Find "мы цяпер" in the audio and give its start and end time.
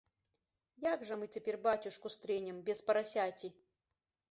1.23-1.59